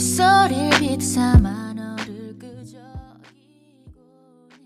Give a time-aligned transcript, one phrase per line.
[0.00, 2.78] 물소리를 비트삼아 너를 그저
[3.34, 4.56] 이고네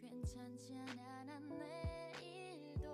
[0.00, 2.84] 괜찮지 않아 난 내일도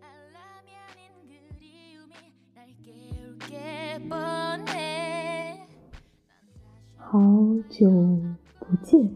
[0.00, 2.12] 알람이 아닌 그리움이
[2.54, 5.66] 날 깨울게 뻔해
[6.96, 7.18] 好
[7.68, 7.90] 久
[8.60, 9.10] 不见，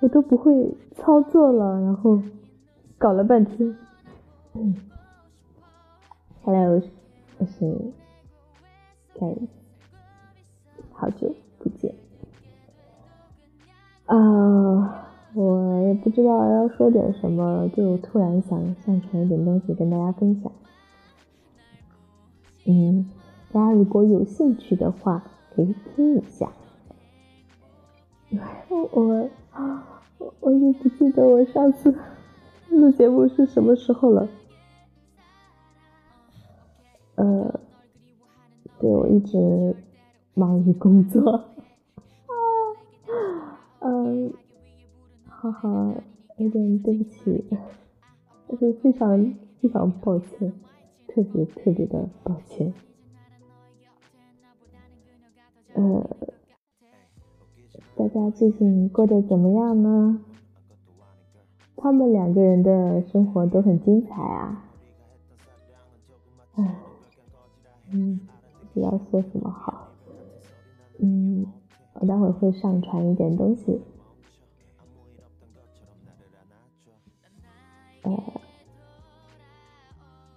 [0.00, 2.22] 我都不会操作了，然后
[2.98, 3.76] 搞了半天。
[4.54, 4.76] 嗯，
[6.44, 6.80] Hello，
[7.38, 7.92] 我是
[9.14, 9.48] K，
[10.95, 11.93] 好久不见。
[14.05, 14.15] 啊，
[15.33, 20.51] 我也不知道要说点什么，就突然想上传一点东西跟大家分享。
[22.65, 23.09] 嗯，
[23.51, 26.51] 大家如果有兴趣的话，可以听一下。
[28.69, 29.29] 我我
[30.39, 31.93] 我已经不记得我上次
[32.69, 34.27] 录节目是什么时候了。
[37.15, 37.59] 呃，
[38.79, 39.75] 对我一直
[40.35, 41.31] 忙于工作。
[41.31, 42.33] 啊，
[43.81, 44.31] 嗯，
[45.27, 45.95] 哈哈，
[46.37, 47.43] 有点对不起，
[48.47, 50.53] 但是非常非常抱歉，
[51.07, 52.71] 特别特别的抱歉。
[55.73, 56.07] 呃。
[57.97, 60.19] 大家最近过得怎么样呢？
[61.77, 64.65] 他们两个人的生活都很精彩啊！
[66.55, 66.75] 唉，
[67.91, 68.19] 嗯，
[68.73, 69.94] 不知道说什么好。
[71.95, 73.81] 我待会儿会上传一点东西。
[78.03, 78.11] 呃，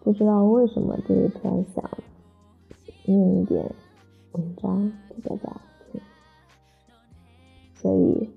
[0.00, 1.90] 不知道为什么，就是突然想
[3.04, 3.74] 念一点
[4.32, 5.60] 文章给大家
[5.92, 6.00] 听。
[7.74, 8.30] 所以，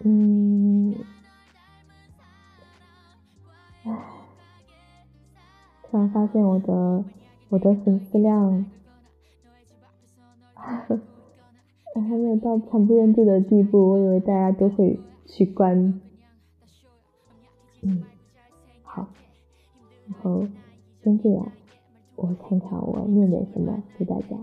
[0.00, 0.94] 嗯，
[3.84, 3.90] 唉，
[5.82, 7.04] 突然发现我的
[7.50, 8.64] 我的粉丝量
[11.94, 16.00] 还没有到惨不忍睹的地步，我以为大家都会取关。
[17.82, 18.04] 嗯，
[18.82, 19.08] 好，
[20.06, 20.46] 然后
[21.02, 21.52] 先这样，
[22.16, 24.36] 我看看我念点什么给大家。